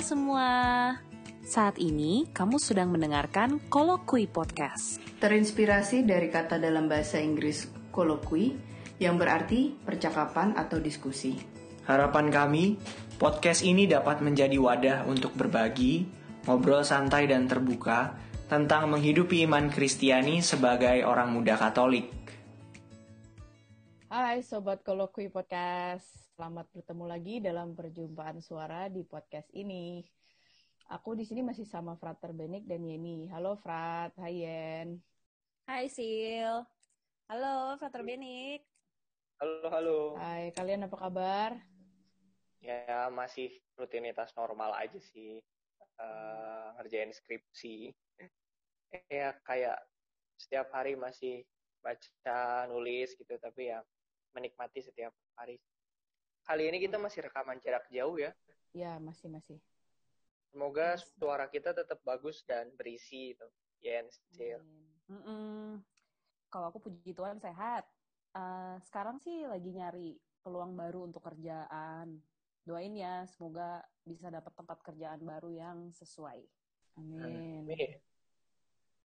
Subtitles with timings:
[0.00, 0.52] Halo semua.
[1.44, 4.96] Saat ini kamu sedang mendengarkan Kolokui Podcast.
[5.20, 8.56] Terinspirasi dari kata dalam bahasa Inggris kolokui
[8.96, 11.36] yang berarti percakapan atau diskusi.
[11.84, 12.80] Harapan kami,
[13.20, 16.08] podcast ini dapat menjadi wadah untuk berbagi,
[16.48, 18.16] ngobrol santai dan terbuka
[18.48, 22.08] tentang menghidupi iman Kristiani sebagai orang muda Katolik.
[24.08, 30.00] Hai Sobat Kolokui Podcast, selamat bertemu lagi dalam perjumpaan suara di podcast ini.
[30.88, 33.28] Aku di sini masih sama Frater Benik dan Yeni.
[33.28, 34.96] Halo Frat, hai Yen.
[35.68, 36.64] Hai Sil.
[37.28, 38.64] Halo Frater Benik.
[39.36, 39.98] Halo, halo.
[40.16, 41.60] Hai, kalian apa kabar?
[42.64, 45.44] Ya, masih rutinitas normal aja sih.
[46.00, 47.92] Uh, ngerjain skripsi.
[49.12, 49.76] Ya, kayak
[50.40, 51.44] setiap hari masih
[51.84, 53.36] baca, nulis gitu.
[53.36, 53.84] Tapi ya
[54.32, 55.60] menikmati setiap hari.
[56.44, 58.32] Kali ini kita masih rekaman jarak jauh ya.
[58.70, 59.58] Ya, masih-masih.
[60.50, 63.46] Semoga suara kita tetap bagus dan berisi itu.
[63.80, 64.04] Yen,
[65.08, 65.80] mm -mm.
[66.52, 67.88] Kalau aku puji Tuhan sehat.
[68.30, 72.20] Uh, sekarang sih lagi nyari peluang baru untuk kerjaan.
[72.62, 76.44] Doain ya, semoga bisa dapat tempat kerjaan baru yang sesuai.
[77.00, 77.64] Amin.
[77.64, 77.90] Amin.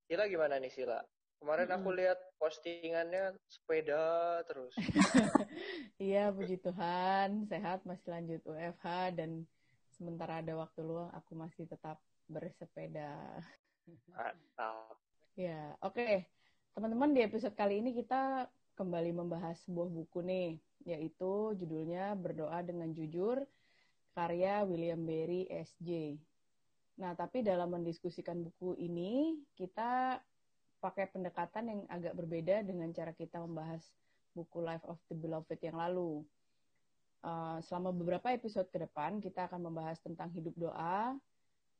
[0.05, 1.01] Sila gimana nih Sila?
[1.39, 4.75] Kemarin aku lihat postingannya sepeda terus.
[5.97, 9.47] iya, puji Tuhan, sehat masih lanjut UFH dan
[9.95, 13.39] sementara ada waktu luang aku masih tetap bersepeda.
[14.11, 14.99] Mantap.
[15.47, 15.95] ya, oke.
[15.95, 16.27] Okay.
[16.75, 18.47] Teman-teman di episode kali ini kita
[18.79, 23.43] kembali membahas sebuah buku nih, yaitu judulnya Berdoa dengan Jujur
[24.15, 26.19] karya William Berry SJ.
[26.99, 30.19] Nah, tapi dalam mendiskusikan buku ini, kita
[30.79, 33.83] pakai pendekatan yang agak berbeda dengan cara kita membahas
[34.33, 36.23] buku Life of the Beloved yang lalu.
[37.19, 41.19] Uh, selama beberapa episode ke depan, kita akan membahas tentang hidup doa,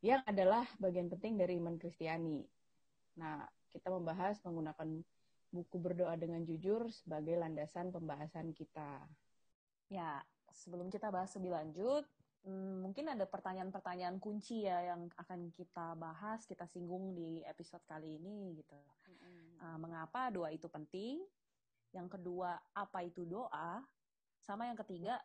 [0.03, 2.43] yang adalah bagian penting dari iman Kristiani.
[3.19, 5.03] Nah, kita membahas menggunakan
[5.49, 9.03] buku berdoa dengan jujur sebagai landasan pembahasan kita.
[9.87, 12.03] Ya, sebelum kita bahas lebih lanjut,
[12.47, 18.55] mungkin ada pertanyaan-pertanyaan kunci ya yang akan kita bahas, kita singgung di episode kali ini
[18.55, 18.79] gitu.
[19.07, 19.59] Mm-hmm.
[19.59, 21.19] Uh, mengapa doa itu penting?
[21.91, 23.83] Yang kedua, apa itu doa?
[24.39, 25.19] Sama yang ketiga,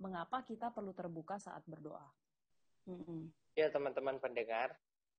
[0.00, 2.08] mengapa kita perlu terbuka saat berdoa?
[2.88, 3.22] Mm-hmm.
[3.60, 4.72] Ya teman-teman pendengar,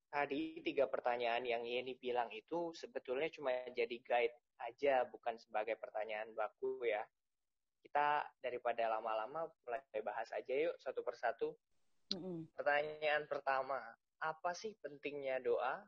[0.10, 6.34] tadi tiga pertanyaan yang Yeni bilang itu sebetulnya cuma jadi guide aja, bukan sebagai pertanyaan
[6.34, 7.06] baku ya
[7.82, 11.58] kita daripada lama-lama mulai bahas aja yuk satu persatu.
[12.14, 12.56] Mm-hmm.
[12.56, 13.80] Pertanyaan pertama,
[14.22, 15.82] apa sih pentingnya doa?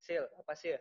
[0.00, 0.72] Sil, apa sih?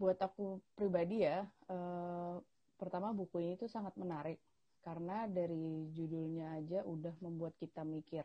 [0.00, 2.38] Buat aku pribadi ya, uh,
[2.76, 4.36] pertama buku ini tuh sangat menarik
[4.86, 8.22] karena dari judulnya aja udah membuat kita mikir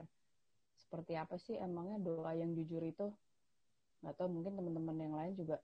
[0.77, 3.09] seperti apa sih emangnya doa yang jujur itu
[4.05, 5.57] nggak tahu mungkin teman-teman yang lain juga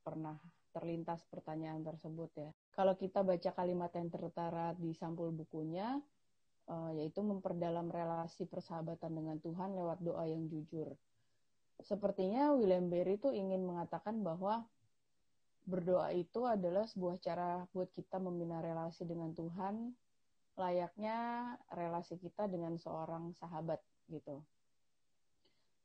[0.00, 0.38] pernah
[0.72, 2.50] terlintas pertanyaan tersebut ya.
[2.72, 6.00] Kalau kita baca kalimat yang tertera di sampul bukunya,
[6.66, 10.96] uh, yaitu memperdalam relasi persahabatan dengan Tuhan lewat doa yang jujur.
[11.84, 14.64] Sepertinya William Berry itu ingin mengatakan bahwa
[15.62, 19.94] berdoa itu adalah sebuah cara buat kita membina relasi dengan Tuhan,
[20.58, 21.16] layaknya
[21.70, 23.78] relasi kita dengan seorang sahabat
[24.10, 24.42] gitu.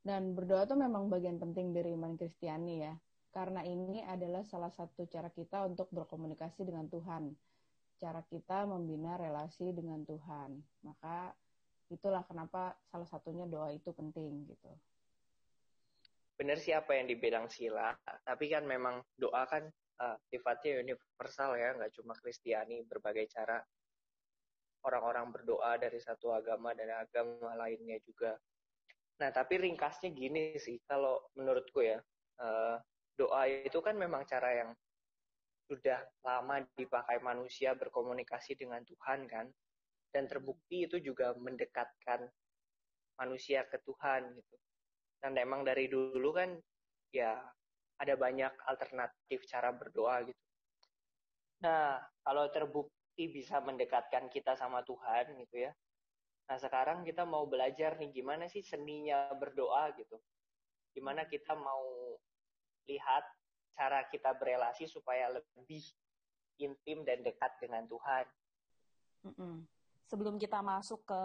[0.01, 2.95] Dan berdoa itu memang bagian penting dari iman Kristiani ya
[3.37, 7.29] karena ini adalah salah satu cara kita untuk berkomunikasi dengan Tuhan.
[8.01, 10.57] Cara kita membina relasi dengan Tuhan.
[10.81, 11.37] Maka
[11.93, 14.73] itulah kenapa salah satunya doa itu penting gitu.
[16.33, 17.93] Benar sih apa yang dibilang Sila,
[18.25, 19.69] tapi kan memang doa kan
[20.01, 23.61] uh, sifatnya universal ya, nggak cuma Kristiani, berbagai cara
[24.81, 28.33] orang-orang berdoa dari satu agama dan agama lainnya juga.
[29.17, 31.97] Nah, tapi ringkasnya gini sih, kalau menurutku ya,
[32.37, 32.77] uh,
[33.17, 34.72] doa itu kan memang cara yang
[35.67, 39.49] sudah lama dipakai manusia berkomunikasi dengan Tuhan kan?
[40.08, 42.23] Dan terbukti itu juga mendekatkan
[43.19, 44.55] manusia ke Tuhan gitu.
[45.19, 46.55] Dan memang dari dulu kan
[47.11, 47.41] ya
[47.97, 50.43] ada banyak alternatif cara berdoa gitu.
[51.66, 55.73] Nah kalau terbukti bisa mendekatkan kita sama Tuhan gitu ya.
[56.47, 60.22] Nah sekarang kita mau belajar nih gimana sih seninya berdoa gitu?
[60.93, 61.97] Gimana kita mau
[62.87, 63.23] lihat
[63.78, 65.84] cara kita berelasi supaya lebih
[66.57, 68.25] intim dan dekat dengan Tuhan.
[69.29, 69.55] Mm-mm.
[70.07, 71.22] Sebelum kita masuk ke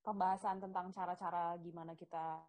[0.00, 2.40] pembahasan tentang cara-cara gimana kita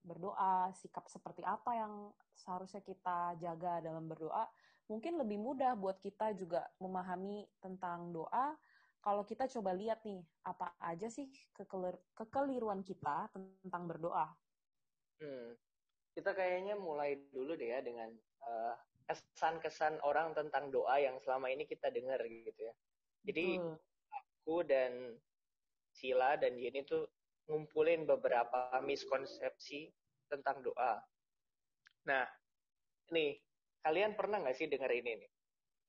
[0.00, 1.92] berdoa, sikap seperti apa yang
[2.32, 4.46] seharusnya kita jaga dalam berdoa,
[4.86, 8.54] mungkin lebih mudah buat kita juga memahami tentang doa
[9.04, 14.32] kalau kita coba lihat nih, apa aja sih kekelir kekeliruan kita tentang berdoa?
[15.20, 15.52] Hmm.
[16.14, 18.06] Kita kayaknya mulai dulu deh ya dengan
[18.46, 18.74] uh,
[19.04, 22.74] kesan-kesan orang tentang doa yang selama ini kita dengar gitu ya.
[23.26, 23.76] Jadi Betul.
[24.14, 24.92] aku dan
[25.94, 27.06] Sila dan Yeni tuh
[27.50, 29.92] ngumpulin beberapa miskonsepsi
[30.30, 30.98] tentang doa.
[32.08, 32.24] Nah,
[33.12, 33.36] nih,
[33.84, 35.30] kalian pernah nggak sih dengar ini nih?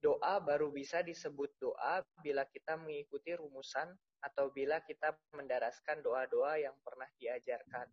[0.03, 3.89] Doa baru bisa disebut doa bila kita mengikuti rumusan
[4.21, 7.87] atau bila kita mendaraskan doa-doa yang pernah diajarkan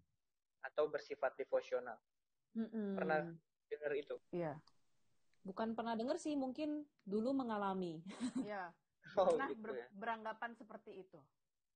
[0.62, 1.96] atau bersifat devosional.
[2.52, 2.88] Mm -mm.
[2.96, 3.18] Pernah
[3.68, 4.16] dengar itu?
[4.32, 4.52] Iya.
[5.42, 8.00] Bukan pernah dengar sih, mungkin dulu mengalami.
[8.48, 8.70] Iya.
[9.18, 9.86] oh, pernah gitu ber ya?
[9.92, 11.18] beranggapan seperti itu.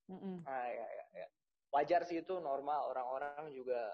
[0.07, 0.37] Mm -mm.
[0.47, 1.29] Ah, ya, ya, ya.
[1.75, 2.93] Wajar sih itu normal.
[2.95, 3.93] Orang-orang juga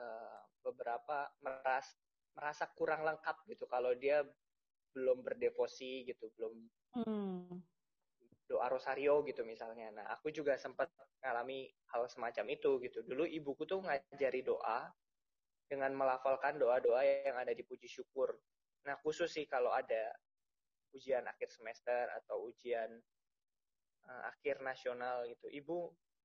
[0.00, 1.92] uh, beberapa meras
[2.36, 4.20] merasa kurang lengkap gitu kalau dia
[4.92, 6.52] belum berdevosi gitu, belum
[7.04, 7.60] mm.
[8.48, 9.92] doa rosario gitu misalnya.
[9.92, 10.88] Nah, aku juga sempat
[11.20, 13.04] mengalami hal semacam itu gitu.
[13.04, 14.88] Dulu ibuku tuh ngajari doa
[15.66, 18.34] dengan melafalkan doa-doa yang ada di puji syukur.
[18.86, 20.14] Nah, khusus sih kalau ada
[20.94, 22.88] ujian akhir semester atau ujian
[24.06, 25.50] uh, akhir nasional gitu.
[25.50, 25.76] Ibu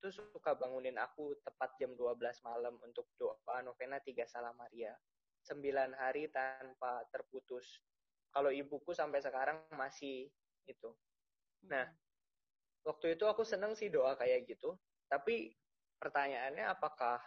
[0.01, 4.93] tuh suka bangunin aku tepat jam 12 malam untuk doa novena tiga salam Maria.
[5.41, 7.81] Sembilan hari tanpa terputus.
[8.31, 10.29] Kalau ibuku sampai sekarang masih
[10.69, 10.89] itu.
[11.67, 11.97] Nah, hmm.
[12.85, 14.77] waktu itu aku seneng sih doa kayak gitu.
[15.09, 15.51] Tapi
[15.99, 17.19] pertanyaannya apakah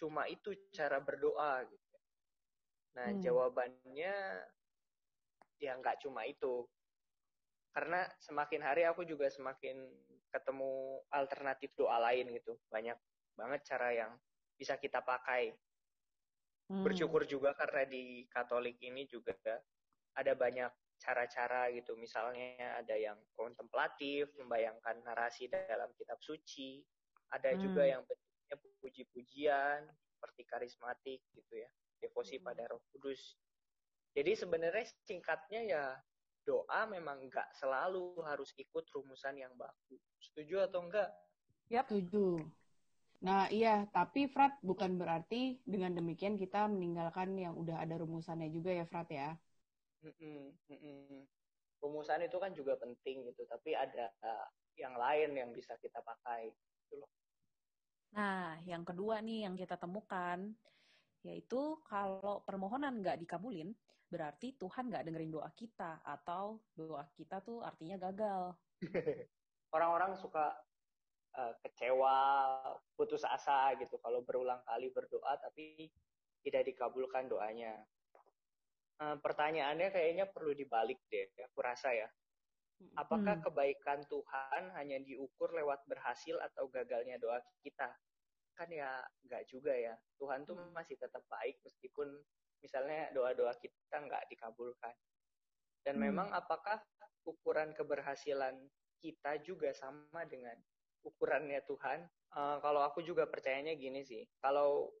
[0.00, 1.96] cuma itu cara berdoa gitu.
[2.96, 3.20] Nah, hmm.
[3.20, 4.14] jawabannya
[5.60, 6.64] ya nggak cuma itu.
[7.70, 9.76] Karena semakin hari aku juga semakin
[10.32, 12.56] ketemu alternatif doa lain gitu.
[12.72, 12.96] Banyak
[13.36, 14.12] banget cara yang
[14.56, 15.52] bisa kita pakai.
[16.72, 16.82] Hmm.
[16.82, 19.36] Bersyukur juga karena di Katolik ini juga
[20.16, 21.94] ada banyak cara-cara gitu.
[21.94, 26.80] Misalnya ada yang kontemplatif, membayangkan narasi dalam kitab suci.
[27.30, 27.60] Ada hmm.
[27.62, 28.02] juga yang
[28.56, 29.80] bentuknya puji-pujian,
[30.16, 31.70] seperti karismatik gitu ya
[32.00, 32.44] devosi hmm.
[32.48, 33.36] pada Roh Kudus.
[34.16, 35.84] Jadi sebenarnya singkatnya ya
[36.42, 40.00] doa memang nggak selalu harus ikut rumusan yang baku.
[40.18, 41.12] Setuju atau enggak?
[41.70, 42.42] Ya, setuju.
[43.20, 48.72] Nah, iya, tapi Frat bukan berarti dengan demikian kita meninggalkan yang udah ada rumusannya juga
[48.72, 49.36] ya, Frat ya.
[50.00, 50.42] Mm -mm,
[50.72, 51.20] mm -mm.
[51.84, 54.48] Rumusan itu kan juga penting gitu, tapi ada uh,
[54.80, 56.48] yang lain yang bisa kita pakai.
[56.88, 57.12] Gitu loh.
[58.14, 60.50] Nah, yang kedua nih yang kita temukan
[61.20, 63.76] yaitu kalau permohonan nggak dikabulin,
[64.08, 68.56] berarti Tuhan nggak dengerin doa kita atau doa kita tuh artinya gagal.
[69.76, 70.56] Orang-orang suka
[71.36, 72.16] uh, kecewa,
[72.96, 75.92] putus asa gitu kalau berulang kali berdoa tapi
[76.42, 77.78] tidak dikabulkan doanya.
[79.00, 82.08] Uh, pertanyaannya kayaknya perlu dibalik deh, aku rasa ya.
[82.96, 83.44] Apakah hmm.
[83.44, 87.92] kebaikan Tuhan hanya diukur lewat berhasil atau gagalnya doa kita?
[88.60, 90.76] kan ya nggak juga ya Tuhan tuh hmm.
[90.76, 92.12] masih tetap baik meskipun
[92.60, 94.92] misalnya doa-doa kita nggak dikabulkan
[95.80, 96.12] dan hmm.
[96.12, 96.76] memang apakah
[97.24, 98.60] ukuran keberhasilan
[99.00, 100.52] kita juga sama dengan
[101.00, 102.04] ukurannya Tuhan
[102.36, 104.92] uh, kalau aku juga percayanya gini sih kalau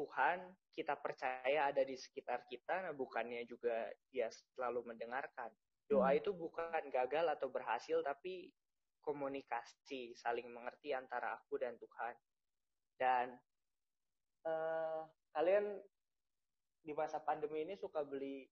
[0.00, 0.40] Tuhan
[0.72, 5.52] kita percaya ada di sekitar kita nah bukannya juga dia selalu mendengarkan
[5.92, 6.20] doa hmm.
[6.24, 8.48] itu bukan gagal atau berhasil tapi
[9.04, 12.14] komunikasi saling mengerti antara aku dan Tuhan
[12.96, 13.26] dan
[14.48, 15.04] uh,
[15.36, 15.84] kalian
[16.82, 18.46] di masa pandemi ini suka beli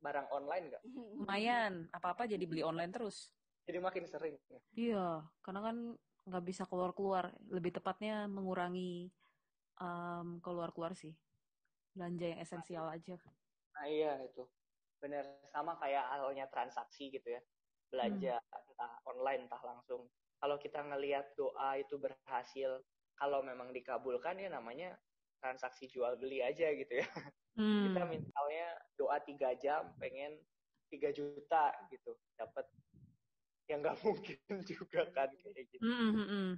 [0.00, 0.82] barang online nggak?
[1.20, 3.30] Lumayan, apa-apa jadi beli online terus.
[3.68, 4.34] Jadi makin sering.
[4.48, 4.60] Ya?
[4.74, 5.06] Iya,
[5.44, 5.76] karena kan
[6.26, 7.30] nggak bisa keluar-keluar.
[7.52, 9.12] Lebih tepatnya mengurangi
[9.78, 11.14] um, keluar-keluar sih.
[11.94, 13.16] Belanja yang esensial nah, aja.
[13.76, 14.42] Nah iya itu.
[15.00, 17.42] Bener, sama kayak halnya transaksi gitu ya.
[17.90, 18.68] Belanja hmm.
[18.70, 20.06] entah online, entah langsung.
[20.40, 22.80] Kalau kita ngelihat doa itu berhasil,
[23.16, 24.96] kalau memang dikabulkan ya namanya
[25.40, 27.08] transaksi jual beli aja gitu ya.
[27.58, 27.90] Hmm.
[27.90, 30.38] Kita misalnya doa tiga jam pengen
[30.92, 32.66] tiga juta gitu dapat
[33.70, 35.82] yang nggak mungkin juga kan kayak gitu.
[35.82, 36.52] Hmm, hmm, hmm.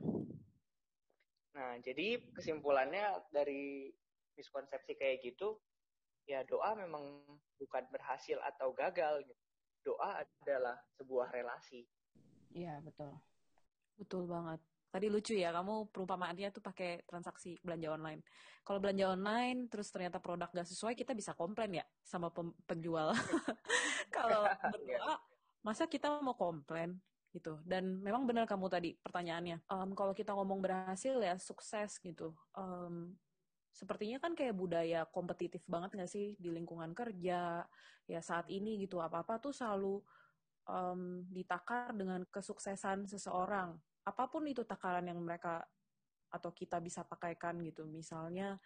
[1.52, 3.92] Nah jadi kesimpulannya dari
[4.36, 5.60] miskonsepsi kayak gitu
[6.26, 7.22] ya doa memang
[7.58, 9.42] bukan berhasil atau gagal gitu.
[9.82, 11.82] Doa adalah sebuah relasi.
[12.54, 13.10] Iya betul.
[13.98, 14.60] Betul banget.
[14.92, 18.20] Tadi lucu ya, kamu perumpamaannya tuh pakai transaksi belanja online.
[18.60, 22.28] Kalau belanja online, terus ternyata produk gak sesuai, kita bisa komplain ya sama
[22.68, 23.16] penjual.
[24.16, 24.44] Kalau
[24.76, 25.16] berdoa,
[25.64, 27.00] masa kita mau komplain
[27.32, 27.56] gitu.
[27.64, 29.64] Dan memang benar kamu tadi pertanyaannya.
[29.72, 32.36] Um, kalau kita ngomong berhasil ya sukses gitu.
[32.52, 33.16] Um,
[33.72, 37.64] sepertinya kan kayak budaya kompetitif banget gak sih di lingkungan kerja
[38.04, 40.04] ya saat ini gitu apa apa tuh selalu
[40.68, 43.74] um, ditakar dengan kesuksesan seseorang.
[44.02, 45.62] Apa pun itu takaran yang mereka
[46.32, 47.86] atau kita bisa pakaikan gitu.
[47.86, 48.58] Misalnya,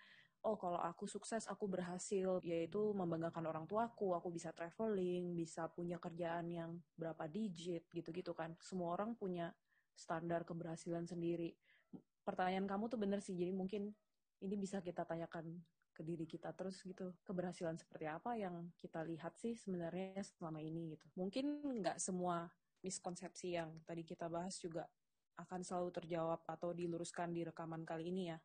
[0.46, 5.98] oh kalau aku sukses, aku berhasil, yaitu membanggakan orang tuaku, aku bisa traveling, bisa punya
[5.98, 8.54] kerjaan yang berapa digit gitu-gitu kan.
[8.62, 9.52] Semua orang punya
[9.96, 11.56] standar keberhasilan sendiri.
[12.22, 13.94] Pertanyaan kamu tuh bener sih, jadi mungkin
[14.45, 15.57] ini bisa kita tanyakan
[15.97, 20.93] ke diri kita terus gitu keberhasilan seperti apa yang kita lihat sih sebenarnya selama ini
[20.93, 22.52] gitu mungkin nggak semua
[22.85, 24.85] miskonsepsi yang tadi kita bahas juga
[25.40, 28.38] akan selalu terjawab atau diluruskan di rekaman kali ini ya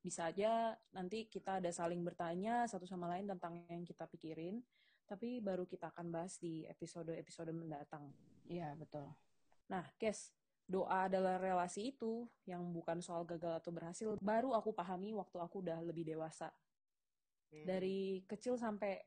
[0.00, 4.64] bisa aja nanti kita ada saling bertanya satu sama lain tentang yang kita pikirin
[5.04, 8.08] tapi baru kita akan bahas di episode-episode mendatang.
[8.48, 9.04] Iya, betul.
[9.68, 10.32] Nah, Kes,
[10.64, 14.08] doa adalah relasi itu yang bukan soal gagal atau berhasil.
[14.20, 16.52] Baru aku pahami waktu aku udah lebih dewasa.
[17.54, 17.66] Hmm.
[17.70, 18.98] dari kecil sampai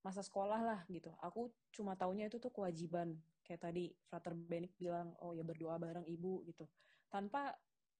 [0.00, 1.12] masa sekolah lah gitu.
[1.20, 3.12] Aku cuma taunya itu tuh kewajiban.
[3.44, 6.64] Kayak tadi Frater Benik bilang oh ya berdoa bareng ibu gitu.
[7.12, 7.52] Tanpa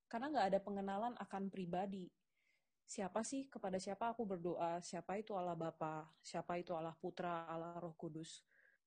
[0.09, 2.09] karena nggak ada pengenalan akan pribadi.
[2.89, 3.53] Siapa sih?
[3.53, 4.81] Kepada siapa aku berdoa?
[4.81, 6.09] Siapa itu Allah Bapa?
[6.25, 7.45] Siapa itu Allah Putra?
[7.45, 8.41] Allah Roh Kudus?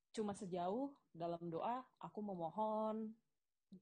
[0.10, 3.14] Cuma sejauh dalam doa aku memohon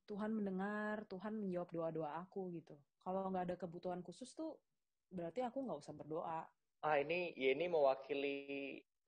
[0.06, 2.78] Tuhan mendengar Tuhan menjawab doa-doa aku gitu.
[3.02, 4.58] Kalau nggak ada kebutuhan khusus tuh
[5.10, 6.46] berarti aku nggak usah berdoa.
[6.86, 8.38] Ah ini ya ini mewakili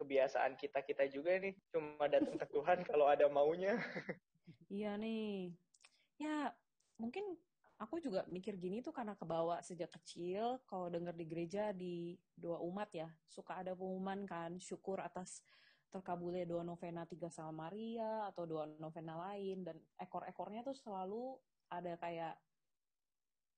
[0.01, 1.53] kebiasaan kita kita juga nih.
[1.69, 3.77] Cuma datang ke Tuhan kalau ada maunya.
[4.69, 5.53] Iya nih.
[6.17, 6.53] Ya
[6.97, 7.37] mungkin
[7.81, 12.61] aku juga mikir gini tuh karena kebawa sejak kecil kalau dengar di gereja di doa
[12.61, 15.41] umat ya suka ada pengumuman kan syukur atas
[15.91, 21.35] terkabulnya doa novena tiga sama Maria atau doa novena lain dan ekor-ekornya tuh selalu
[21.67, 22.35] ada kayak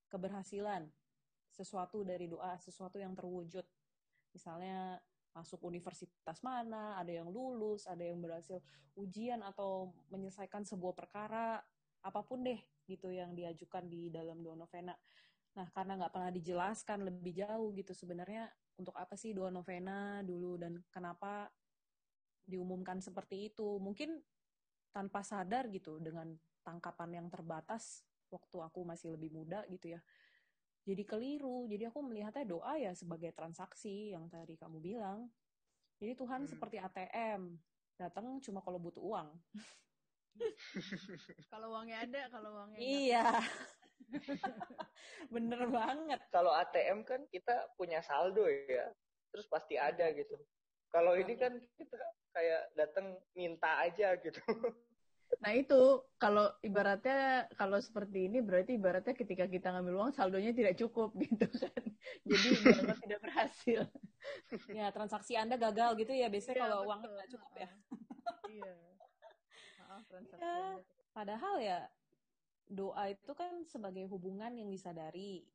[0.10, 0.90] keberhasilan
[1.54, 3.66] sesuatu dari doa sesuatu yang terwujud
[4.34, 4.98] misalnya
[5.34, 8.62] masuk universitas mana, ada yang lulus, ada yang berhasil
[8.94, 11.58] ujian atau menyelesaikan sebuah perkara,
[12.06, 14.94] apa pun deh gitu yang diajukan di dalam doa novena.
[15.58, 20.58] Nah, karena nggak pernah dijelaskan lebih jauh gitu sebenarnya untuk apa sih doa novena dulu
[20.58, 21.50] dan kenapa
[22.46, 23.80] diumumkan seperti itu.
[23.80, 24.20] Mungkin
[24.94, 26.32] tanpa sadar gitu dengan
[26.64, 30.02] tangkapan yang terbatas waktu aku masih lebih muda gitu ya
[30.84, 31.66] jadi keliru.
[31.68, 35.32] Jadi aku melihatnya doa ya sebagai transaksi yang tadi kamu bilang.
[36.04, 36.52] Jadi Tuhan hmm.
[36.52, 37.56] seperti ATM,
[37.96, 39.30] datang cuma kalau butuh uang.
[41.54, 43.28] kalau uangnya ada, kalau uangnya Iya.
[45.34, 46.20] Bener banget.
[46.28, 48.92] Kalau ATM kan kita punya saldo ya,
[49.32, 50.36] terus pasti ada gitu.
[50.94, 51.98] Kalau ini kan kita
[52.30, 54.42] kayak datang minta aja gitu.
[55.42, 60.78] Nah itu kalau ibaratnya kalau seperti ini berarti ibaratnya ketika kita ngambil uang saldonya tidak
[60.78, 61.84] cukup gitu kan.
[62.30, 63.82] Jadi dianggap tidak berhasil.
[64.70, 67.70] Ya transaksi Anda gagal gitu ya biasanya ya, kalau uang nggak cukup ya.
[68.54, 68.74] iya.
[69.82, 70.46] Maaf transaksi.
[70.46, 70.62] Ya,
[71.12, 71.80] padahal ya
[72.70, 75.46] doa itu kan sebagai hubungan yang disadari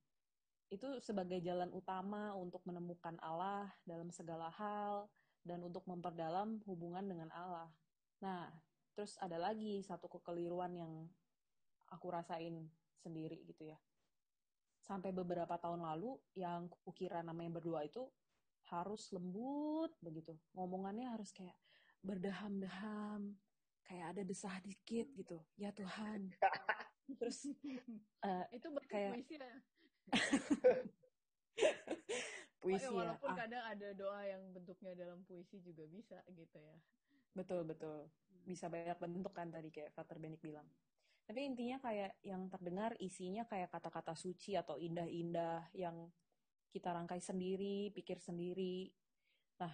[0.69, 5.09] itu sebagai jalan utama untuk menemukan Allah dalam segala hal
[5.49, 7.73] dan untuk memperdalam hubungan dengan Allah.
[8.21, 8.53] Nah,
[8.99, 10.91] Terus ada lagi satu kekeliruan yang
[11.95, 12.67] aku rasain
[12.99, 13.79] sendiri gitu ya.
[14.83, 18.11] Sampai beberapa tahun lalu yang kukira namanya berdua itu
[18.75, 20.35] harus lembut begitu.
[20.51, 21.55] Ngomongannya harus kayak
[22.03, 23.39] berdaham-daham,
[23.87, 25.47] kayak ada desah dikit gitu.
[25.55, 26.35] Ya Tuhan.
[27.23, 27.55] Terus
[28.27, 29.55] uh, itu kayak puisi ya.
[32.59, 32.95] puisi ya.
[32.95, 33.37] Walaupun ah.
[33.39, 36.77] kadang ada doa yang bentuknya dalam puisi juga bisa gitu ya.
[37.35, 38.11] Betul, betul.
[38.43, 40.67] Bisa banyak bentuk kan tadi kayak Frater Benik bilang.
[41.29, 46.09] Tapi intinya kayak yang terdengar isinya kayak kata-kata suci atau indah-indah yang
[46.73, 48.89] kita rangkai sendiri, pikir sendiri.
[49.61, 49.73] Nah,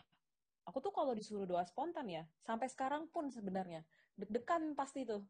[0.67, 3.87] aku tuh kalau disuruh doa spontan ya, sampai sekarang pun sebenarnya
[4.19, 5.23] deg-degan pasti tuh.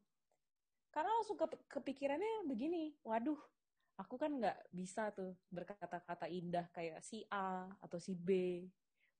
[0.88, 3.36] Karena langsung ke kepikirannya begini, waduh,
[3.94, 8.62] aku kan nggak bisa tuh berkata-kata indah kayak si A atau si B.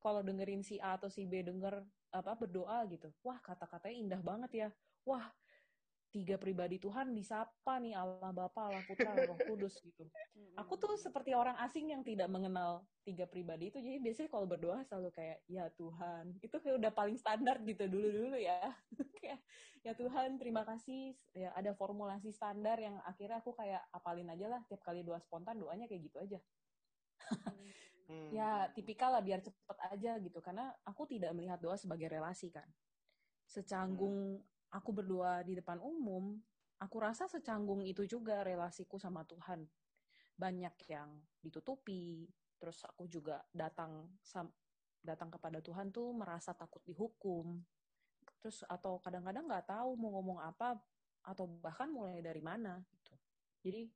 [0.03, 1.81] Kalau dengerin si A atau si B denger
[2.13, 3.11] apa berdoa gitu.
[3.25, 4.69] Wah, kata-katanya indah banget ya.
[5.09, 5.27] Wah,
[6.15, 10.07] tiga pribadi Tuhan disapa nih Allah Bapa, Allah Putra, Roh Kudus gitu.
[10.55, 13.83] Aku tuh seperti orang asing yang tidak mengenal tiga pribadi itu.
[13.83, 16.39] Jadi biasanya kalau berdoa selalu kayak ya Tuhan.
[16.39, 18.63] Itu kayak udah paling standar gitu dulu-dulu ya.
[19.19, 19.43] kayak
[19.83, 21.19] ya Tuhan, terima kasih.
[21.35, 25.59] Ya ada formulasi standar yang akhirnya aku kayak apalin aja lah tiap kali doa spontan
[25.59, 26.39] doanya kayak gitu aja.
[28.07, 28.31] Hmm.
[28.37, 32.69] Ya tipikal lah biar cepet aja gitu karena aku tidak melihat doa sebagai relasi kan.
[33.49, 34.54] Secanggung hmm.
[34.75, 36.35] Aku berdoa di depan umum,
[36.83, 39.63] aku rasa secanggung itu juga relasiku sama Tuhan.
[40.35, 42.27] Banyak yang ditutupi,
[42.59, 44.11] terus aku juga datang
[45.05, 47.63] datang kepada Tuhan tuh merasa takut dihukum.
[48.41, 50.77] terus atau kadang-kadang nggak tahu mau ngomong apa
[51.25, 53.17] atau bahkan mulai dari mana gitu
[53.65, 53.89] jadi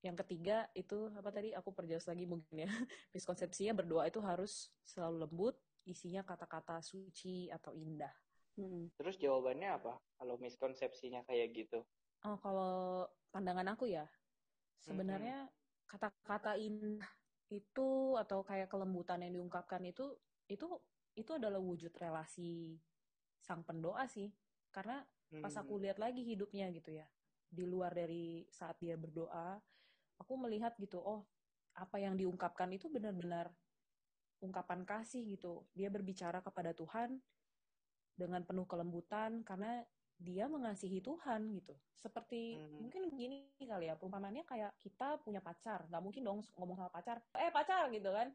[0.00, 2.68] yang ketiga itu apa tadi aku perjelas lagi mungkin ya
[3.12, 8.12] miskonsepsinya berdoa itu harus selalu lembut isinya kata-kata suci atau indah
[8.58, 8.94] hmm.
[8.98, 9.98] terus jawabannya apa?
[10.18, 11.80] Kalau miskonsepsinya kayak gitu.
[12.26, 14.06] Oh kalau pandangan aku ya
[14.82, 15.46] sebenarnya
[15.86, 16.66] kata-kata hmm.
[16.66, 17.10] indah
[17.52, 20.16] itu atau kayak kelembutan yang diungkapkan itu
[20.48, 20.66] itu
[21.12, 22.80] itu adalah wujud relasi
[23.40, 24.32] sang pendoa sih.
[24.72, 25.04] Karena
[25.40, 27.08] pas aku lihat lagi hidupnya gitu ya
[27.52, 29.60] di luar dari saat dia berdoa
[30.16, 31.28] aku melihat gitu oh
[31.76, 33.52] apa yang diungkapkan itu benar-benar
[34.42, 35.64] ungkapan kasih gitu.
[35.72, 37.22] Dia berbicara kepada Tuhan
[38.16, 39.82] dengan penuh kelembutan karena
[40.22, 41.74] dia mengasihi Tuhan gitu.
[41.98, 42.78] Seperti hmm.
[42.78, 45.86] mungkin gini kali ya perumpamannya kayak kita punya pacar.
[45.90, 48.30] Nggak mungkin dong ngomong sama pacar eh pacar gitu kan.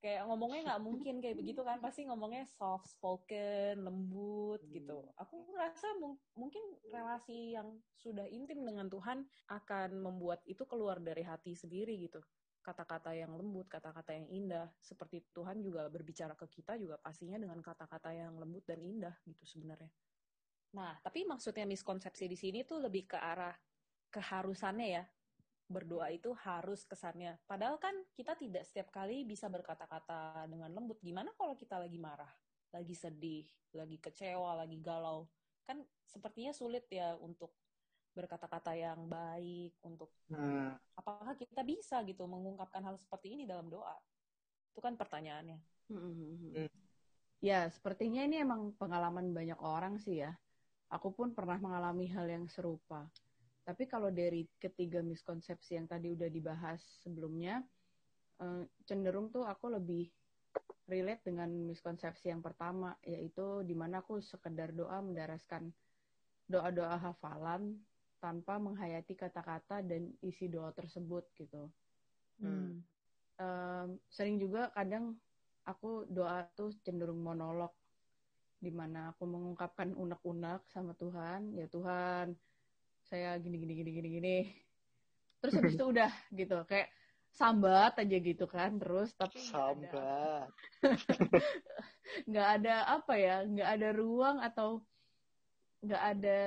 [0.00, 1.80] Kayak ngomongnya nggak mungkin kayak begitu kan.
[1.80, 5.00] Pasti ngomongnya soft spoken lembut gitu.
[5.00, 5.12] Hmm.
[5.16, 11.24] aku rasa mung mungkin relasi yang sudah intim dengan Tuhan akan membuat itu keluar dari
[11.24, 12.20] hati sendiri gitu
[12.60, 17.58] kata-kata yang lembut kata-kata yang indah seperti Tuhan juga berbicara ke kita juga pastinya dengan
[17.60, 19.90] kata-kata yang lembut dan indah gitu sebenarnya
[20.70, 23.56] nah tapi maksudnya miskonsepsi di sini tuh lebih ke arah
[24.12, 25.04] keharusannya ya
[25.70, 27.38] berdoa itu harus kesannya.
[27.46, 30.98] Padahal kan kita tidak setiap kali bisa berkata-kata dengan lembut.
[30.98, 32.28] Gimana kalau kita lagi marah,
[32.74, 35.30] lagi sedih, lagi kecewa, lagi galau?
[35.62, 37.54] Kan sepertinya sulit ya untuk
[38.12, 40.74] berkata-kata yang baik untuk hmm.
[40.98, 43.94] apakah kita bisa gitu mengungkapkan hal seperti ini dalam doa?
[44.74, 45.58] Itu kan pertanyaannya.
[45.90, 46.68] Hmm.
[47.40, 50.34] Ya, sepertinya ini emang pengalaman banyak orang sih ya.
[50.90, 53.06] Aku pun pernah mengalami hal yang serupa
[53.70, 57.62] tapi kalau dari ketiga miskonsepsi yang tadi udah dibahas sebelumnya,
[58.42, 60.10] eh, cenderung tuh aku lebih
[60.90, 65.70] relate dengan miskonsepsi yang pertama, yaitu di mana aku sekedar doa mendaraskan
[66.50, 67.78] doa-doa hafalan
[68.20, 71.66] tanpa menghayati kata-kata dan isi doa tersebut gitu.
[72.38, 72.84] Hmm.
[73.40, 75.16] Um, sering juga kadang
[75.64, 77.72] aku doa tuh cenderung monolog,
[78.60, 82.36] di mana aku mengungkapkan unek-unek sama Tuhan, ya Tuhan,
[83.10, 84.38] saya gini gini gini gini gini
[85.42, 86.88] terus habis itu udah gitu kayak
[87.30, 90.50] sambat aja gitu kan terus tapi sambat
[92.30, 94.82] nggak ada apa ya nggak ada ruang atau
[95.82, 96.40] nggak ada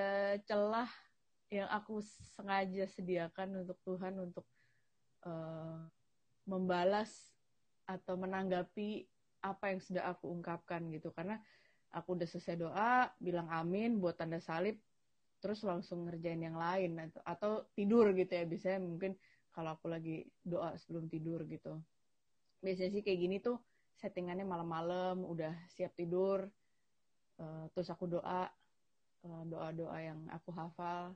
[0.48, 0.92] celah
[1.54, 2.02] yang aku
[2.34, 4.46] sengaja sediakan untuk Tuhan untuk
[5.30, 5.86] uh,
[6.50, 7.14] membalas
[7.86, 9.06] atau menanggapi
[9.44, 11.14] apa yang sudah aku ungkapkan gitu.
[11.14, 11.38] Karena
[11.94, 14.82] aku udah selesai doa bilang amin buat tanda salib
[15.44, 18.50] terus langsung ngerjain yang lain atau, atau tidur gitu ya.
[18.50, 19.14] Biasanya mungkin
[19.54, 21.78] kalau aku lagi doa sebelum tidur gitu.
[22.66, 23.62] Biasanya sih kayak gini tuh
[24.02, 26.50] settingannya malam-malam udah siap tidur
[27.40, 28.50] uh, terus aku doa
[29.24, 31.14] uh, doa-doa yang aku hafal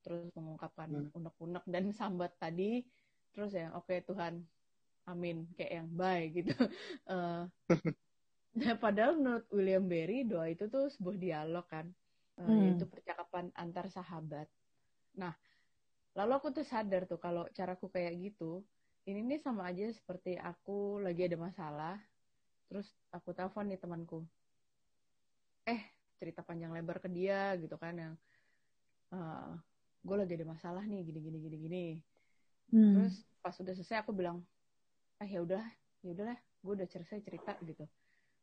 [0.00, 1.16] terus mengungkapkan hmm.
[1.16, 2.84] unek-unek dan sambat tadi
[3.30, 4.42] terus ya oke okay, Tuhan
[5.08, 6.54] amin kayak yang baik gitu
[7.08, 7.46] uh,
[8.84, 11.86] padahal menurut William Berry doa itu tuh sebuah dialog kan
[12.40, 12.60] Eh, hmm.
[12.64, 14.48] yaitu percakapan antar sahabat.
[15.20, 15.36] Nah,
[16.16, 18.64] lalu aku tuh sadar tuh kalau caraku kayak gitu,
[19.04, 21.96] ini nih sama aja seperti aku lagi ada masalah,
[22.72, 24.24] terus aku telepon nih temanku,
[25.68, 25.84] eh
[26.16, 28.14] cerita panjang lebar ke dia gitu kan yang
[29.12, 29.52] uh,
[30.00, 31.84] gue lagi ada masalah nih gini gini gini gini.
[32.70, 32.94] Hmm.
[32.96, 34.40] Terus pas udah selesai aku bilang,
[35.20, 35.64] eh ya udah
[36.00, 37.84] ya udahlah, gue udah selesai cerita gitu.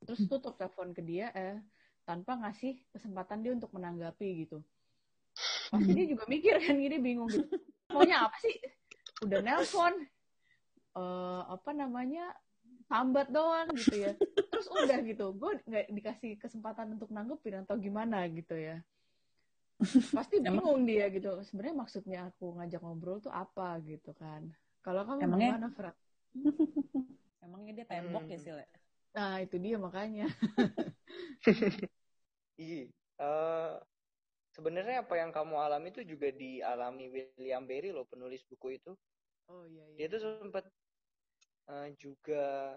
[0.06, 0.30] Terus hmm.
[0.30, 1.58] tutup telepon ke dia, eh
[2.08, 4.64] tanpa ngasih kesempatan dia untuk menanggapi gitu
[5.68, 7.60] pasti dia juga mikir kan gini bingung gitu
[7.92, 8.56] maunya apa sih
[9.28, 9.94] udah nelpon
[10.96, 12.32] uh, apa namanya
[12.88, 14.16] sambat doang gitu ya
[14.48, 18.80] terus udah gitu gue nggak dikasih kesempatan untuk nanggepin atau gimana gitu ya
[20.18, 24.50] pasti bingung dia gitu sebenarnya maksudnya aku ngajak ngobrol tuh apa gitu kan
[24.82, 25.96] kalau kamu emangnya, gimana Frat
[27.46, 28.48] emangnya dia tembok ya, hmm.
[28.48, 28.70] ya sih
[29.14, 30.28] nah itu dia makanya
[32.58, 32.90] Iya.
[33.22, 33.78] Uh,
[34.58, 38.90] Sebenarnya apa yang kamu alami itu juga dialami William Berry loh penulis buku itu.
[39.54, 39.86] Oh iya.
[39.94, 40.10] iya.
[40.10, 40.66] Dia tuh sempat
[41.70, 42.74] uh, juga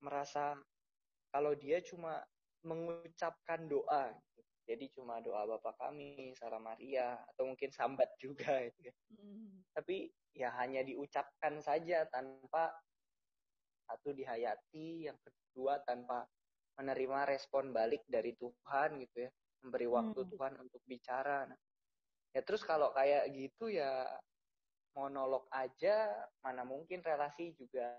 [0.00, 0.56] merasa
[1.28, 2.24] kalau dia cuma
[2.64, 4.08] mengucapkan doa,
[4.40, 4.45] gitu.
[4.66, 8.90] Jadi cuma doa Bapak kami, Salam Maria, atau mungkin sambat juga, gitu.
[9.14, 9.62] Mm.
[9.70, 12.74] Tapi ya hanya diucapkan saja tanpa
[13.86, 16.26] satu dihayati, yang kedua tanpa
[16.76, 19.30] menerima respon balik dari Tuhan gitu ya
[19.64, 20.30] memberi waktu hmm.
[20.36, 21.58] Tuhan untuk bicara nah,
[22.36, 24.06] ya terus kalau kayak gitu ya
[24.94, 26.12] monolog aja
[26.44, 27.96] mana mungkin relasi juga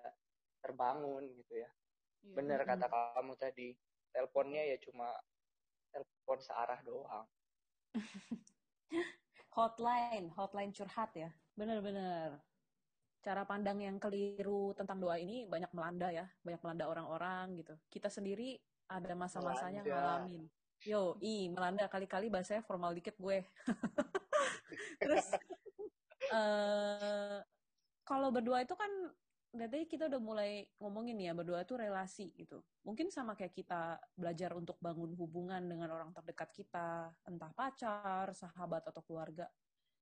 [0.61, 3.73] terbangun gitu ya, ya bener kata kamu tadi
[4.13, 5.13] teleponnya ya cuma
[6.03, 7.25] telepon searah doang.
[9.57, 11.31] hotline, hotline curhat ya.
[11.57, 12.37] Bener-bener.
[13.25, 17.73] Cara pandang yang keliru tentang doa ini banyak melanda ya, banyak melanda orang-orang gitu.
[17.89, 18.55] Kita sendiri
[18.87, 20.47] ada masa-masanya ngalamin.
[20.85, 23.41] Yo, i melanda kali-kali bahasanya formal dikit gue.
[25.01, 25.25] Terus
[26.31, 27.41] uh,
[28.09, 28.89] kalau berdua itu kan
[29.51, 32.61] berarti kita udah mulai ngomongin ya berdua itu relasi gitu.
[32.83, 38.85] Mungkin sama kayak kita belajar untuk bangun hubungan dengan orang terdekat kita, entah pacar, sahabat
[38.91, 39.47] atau keluarga.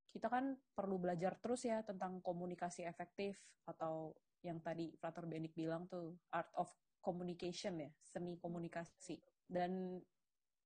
[0.10, 5.90] Kita kan perlu belajar terus ya tentang komunikasi efektif atau yang tadi Frater Benik bilang
[5.90, 6.70] tuh art of
[7.02, 9.22] communication ya, seni komunikasi.
[9.46, 10.02] Dan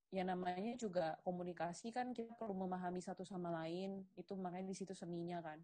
[0.10, 4.96] ya namanya juga komunikasi kan kita perlu memahami satu sama lain, itu makanya di situ
[4.96, 5.60] seninya kan.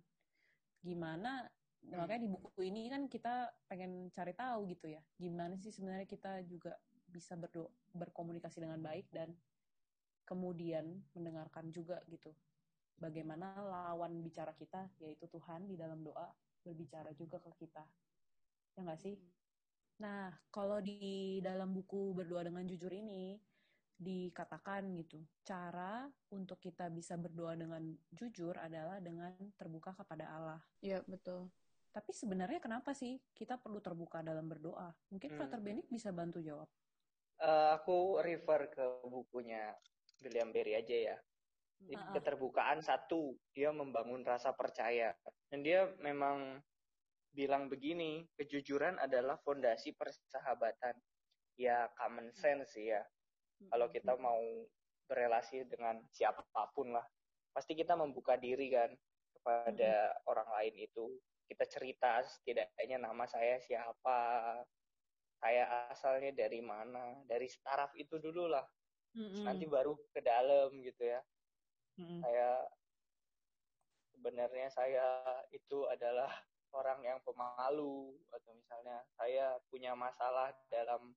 [0.84, 1.48] Gimana
[1.86, 2.02] Hmm.
[2.02, 6.42] makanya di buku ini kan kita pengen cari tahu gitu ya gimana sih sebenarnya kita
[6.50, 6.74] juga
[7.06, 9.30] bisa berdo berkomunikasi dengan baik dan
[10.26, 12.34] kemudian mendengarkan juga gitu
[12.98, 16.26] bagaimana lawan bicara kita yaitu Tuhan di dalam doa
[16.66, 17.86] berbicara juga ke kita
[18.76, 19.16] ya nggak sih
[20.02, 23.38] nah kalau di dalam buku berdoa dengan jujur ini
[23.96, 26.04] dikatakan gitu cara
[26.36, 30.60] untuk kita bisa berdoa dengan jujur adalah dengan terbuka kepada Allah.
[30.84, 31.48] Iya betul.
[31.96, 34.92] Tapi sebenarnya kenapa sih kita perlu terbuka dalam berdoa?
[35.16, 35.38] Mungkin hmm.
[35.40, 36.68] Frater Benik bisa bantu jawab.
[37.40, 39.72] Uh, aku refer ke bukunya
[40.20, 41.18] William Berry aja ya.
[41.80, 42.14] Jadi, uh -uh.
[42.20, 45.16] keterbukaan satu, dia membangun rasa percaya.
[45.48, 46.60] Dan dia memang
[47.32, 51.00] bilang begini, kejujuran adalah fondasi persahabatan.
[51.56, 53.00] Ya common sense ya.
[53.64, 53.72] Hmm.
[53.72, 54.44] Kalau kita mau
[55.08, 56.44] berelasi dengan siapa
[56.76, 57.08] pun lah,
[57.56, 58.92] pasti kita membuka diri kan
[59.40, 60.28] kepada hmm.
[60.28, 61.08] orang lain itu
[61.46, 64.18] kita cerita setidaknya nama saya siapa
[65.38, 68.66] saya asalnya dari mana dari staraf itu dulu lah
[69.14, 69.44] mm-hmm.
[69.46, 71.22] nanti baru ke dalam gitu ya
[72.02, 72.20] mm-hmm.
[72.26, 72.50] saya
[74.16, 75.08] sebenarnya saya
[75.54, 76.32] itu adalah
[76.74, 81.14] orang yang pemalu atau misalnya saya punya masalah dalam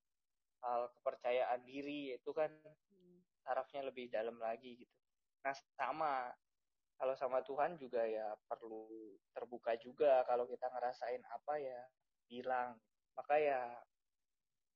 [0.62, 2.50] hal kepercayaan diri itu kan
[3.42, 4.96] tarafnya lebih dalam lagi gitu
[5.42, 6.28] nah sama
[6.98, 8.90] kalau sama Tuhan juga ya perlu
[9.30, 11.80] terbuka juga kalau kita ngerasain apa ya
[12.26, 12.74] bilang.
[13.14, 13.60] Maka ya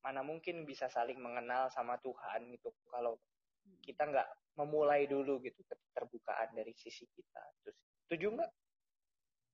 [0.03, 2.71] mana mungkin bisa saling mengenal sama Tuhan gitu.
[2.87, 3.19] Kalau
[3.83, 7.43] kita nggak memulai dulu gitu keterbukaan dari sisi kita.
[7.63, 8.51] Terus setuju nggak?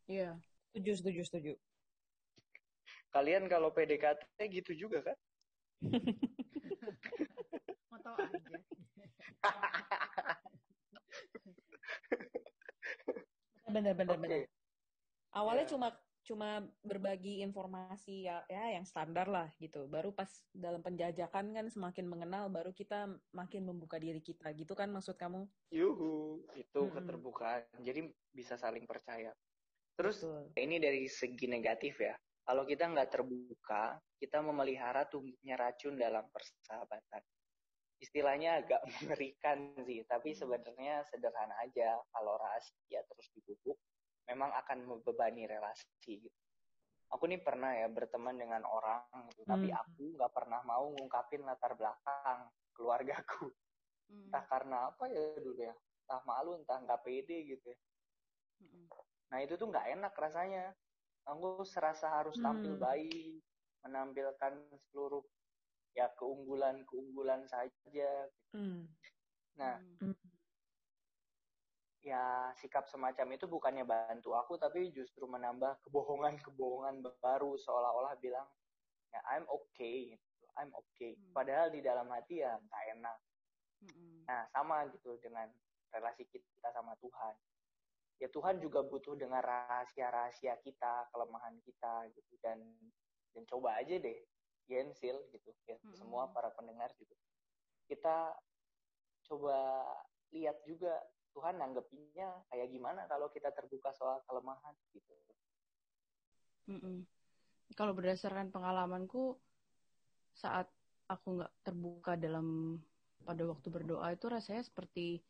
[0.10, 0.38] Iya
[0.70, 1.54] setuju setuju setuju.
[3.10, 5.18] Kalian kalau PDKT gitu juga kan?
[7.90, 8.38] Mau tahu aja
[13.70, 14.24] bener bener okay.
[14.24, 14.40] bener
[15.34, 15.72] awalnya yeah.
[15.72, 15.88] cuma
[16.30, 22.06] cuma berbagi informasi ya ya yang standar lah gitu baru pas dalam penjajakan kan semakin
[22.06, 26.94] mengenal baru kita makin membuka diri kita gitu kan maksud kamu yuhu itu hmm.
[26.94, 29.34] keterbukaan jadi bisa saling percaya
[29.98, 30.54] terus Betul.
[30.60, 32.14] ini dari segi negatif ya
[32.46, 37.24] kalau kita nggak terbuka kita memelihara tumbuhnya racun dalam persahabatan
[38.00, 40.40] istilahnya agak mengerikan sih, tapi hmm.
[40.40, 42.00] sebenarnya sederhana aja.
[42.16, 43.78] Kalau rahasia terus dibubuk,
[44.32, 46.40] memang akan membebani relasi gitu.
[47.10, 49.02] Aku nih pernah ya berteman dengan orang,
[49.34, 49.52] gitu, hmm.
[49.52, 53.50] tapi aku nggak pernah mau ngungkapin latar belakang keluargaku.
[54.10, 54.30] Hmm.
[54.30, 57.80] Entah karena apa ya dulu ya, entah malu, entah nggak pede gitu ya.
[58.62, 58.86] Hmm.
[59.34, 60.72] Nah itu tuh nggak enak rasanya.
[61.30, 62.82] Aku serasa harus tampil hmm.
[62.82, 63.42] baik,
[63.86, 64.54] menampilkan
[64.90, 65.22] seluruh
[66.00, 68.12] ya keunggulan-keunggulan saja.
[68.56, 68.88] Mm.
[69.60, 70.16] Nah, mm.
[72.08, 78.48] ya sikap semacam itu bukannya bantu aku, tapi justru menambah kebohongan-kebohongan baru seolah-olah bilang
[79.12, 80.46] ya I'm okay, gitu.
[80.56, 81.20] I'm okay.
[81.20, 81.36] Mm.
[81.36, 83.18] Padahal di dalam hati ya nggak enak.
[83.84, 84.24] Mm.
[84.24, 85.52] Nah, sama gitu dengan
[85.92, 87.36] relasi kita sama Tuhan.
[88.24, 92.60] Ya Tuhan juga butuh dengan rahasia-rahasia kita, kelemahan kita gitu dan
[93.36, 94.20] dan coba aja deh
[94.70, 95.98] Gensil gitu ya hmm.
[95.98, 97.12] semua para pendengar gitu
[97.90, 98.38] kita
[99.26, 99.82] coba
[100.30, 100.94] lihat juga
[101.34, 105.14] Tuhan nanggepinnya kayak gimana kalau kita terbuka soal kelemahan gitu.
[106.70, 107.06] Mm-mm.
[107.74, 109.38] Kalau berdasarkan pengalamanku
[110.34, 110.70] saat
[111.10, 112.78] aku nggak terbuka dalam
[113.26, 115.22] pada waktu berdoa itu rasanya seperti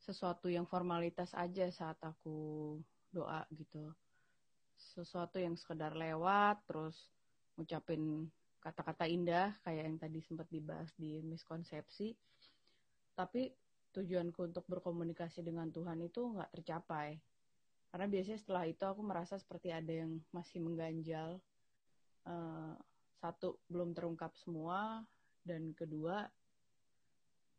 [0.00, 2.76] sesuatu yang formalitas aja saat aku
[3.12, 3.92] doa gitu.
[4.76, 6.96] Sesuatu yang sekedar lewat terus
[7.58, 8.30] ngucapin
[8.62, 12.14] kata-kata indah kayak yang tadi sempat dibahas di miskonsepsi
[13.18, 13.50] tapi
[13.90, 17.18] tujuanku untuk berkomunikasi dengan Tuhan itu nggak tercapai
[17.90, 21.40] karena biasanya setelah itu aku merasa seperti ada yang masih mengganjal
[22.28, 22.74] uh,
[23.18, 25.02] satu belum terungkap semua
[25.42, 26.28] dan kedua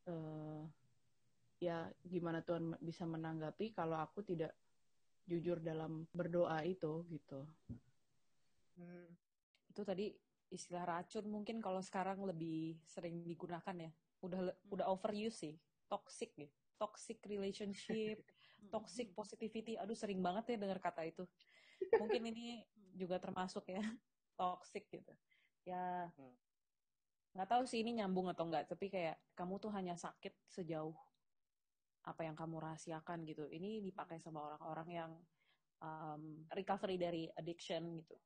[0.07, 0.63] uh,
[1.59, 4.55] ya gimana Tuhan bisa menanggapi kalau aku tidak
[5.29, 7.45] jujur dalam berdoa itu gitu.
[8.79, 9.28] Hmm.
[9.79, 10.11] Itu tadi
[10.51, 13.87] istilah racun mungkin kalau sekarang lebih sering digunakan ya.
[14.19, 14.75] Udah hmm.
[14.75, 15.55] udah overuse sih,
[15.87, 16.51] toxic gitu.
[16.75, 18.19] Toxic relationship,
[18.75, 19.79] toxic positivity.
[19.79, 21.23] Aduh sering banget ya dengar kata itu.
[21.95, 22.59] Mungkin ini
[22.99, 23.79] juga termasuk ya
[24.39, 25.15] toxic gitu.
[25.63, 26.35] Ya hmm.
[27.39, 30.91] nggak tahu sih ini nyambung atau enggak, tapi kayak kamu tuh hanya sakit sejauh
[32.03, 33.47] apa yang kamu rahasiakan gitu.
[33.47, 35.11] Ini dipakai sama orang-orang yang
[35.79, 38.19] um, recovery dari addiction gitu.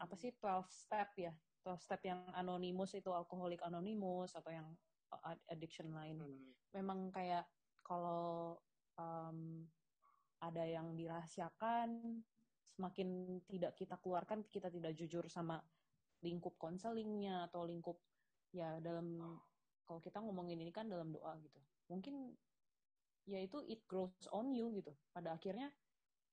[0.00, 1.32] Apa sih 12 step ya?
[1.64, 4.68] 12 step yang anonimus itu alkoholik anonimus atau yang
[5.12, 6.20] uh, addiction lain.
[6.20, 6.52] Hmm.
[6.76, 7.48] Memang kayak
[7.80, 8.58] kalau
[9.00, 9.64] um,
[10.44, 12.20] ada yang dirahasiakan,
[12.74, 15.62] semakin tidak kita keluarkan, kita tidak jujur sama
[16.20, 18.00] lingkup konselingnya atau lingkup
[18.52, 19.38] ya dalam
[19.84, 21.60] kalau kita ngomongin ini kan dalam doa gitu.
[21.92, 22.32] Mungkin
[23.24, 24.92] ya itu it grows on you gitu.
[25.12, 25.72] Pada akhirnya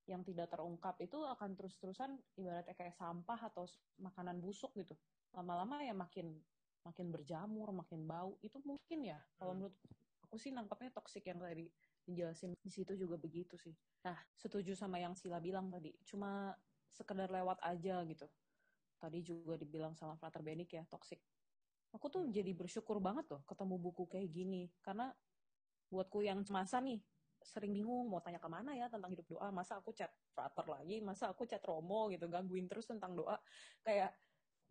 [0.09, 3.69] yang tidak terungkap itu akan terus-terusan ibaratnya kayak sampah atau
[4.01, 4.97] makanan busuk gitu.
[5.35, 6.41] Lama-lama ya makin
[6.81, 8.37] makin berjamur, makin bau.
[8.41, 9.57] Itu mungkin ya kalau hmm.
[9.61, 9.75] menurut
[10.25, 11.69] aku sih nangkapnya toksik yang tadi
[12.01, 13.73] dijelasin di situ juga begitu sih.
[14.01, 15.93] Nah, setuju sama yang Sila bilang tadi.
[16.01, 16.49] Cuma
[16.89, 18.25] sekedar lewat aja gitu.
[18.97, 21.21] Tadi juga dibilang sama Frater Benik ya, toksik.
[21.93, 22.33] Aku tuh hmm.
[22.33, 24.73] jadi bersyukur banget loh ketemu buku kayak gini.
[24.81, 25.13] Karena
[25.93, 26.99] buatku yang cemasan nih
[27.41, 29.49] sering bingung mau tanya ke mana ya tentang hidup doa.
[29.49, 31.01] Masa aku chat frater lagi?
[31.01, 33.37] Masa aku chat romo gitu gangguin terus tentang doa?
[33.81, 34.13] Kayak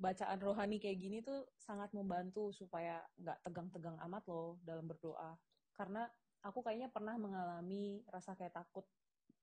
[0.01, 5.37] bacaan rohani kayak gini tuh sangat membantu supaya nggak tegang-tegang amat loh dalam berdoa.
[5.77, 6.09] Karena
[6.41, 8.89] aku kayaknya pernah mengalami rasa kayak takut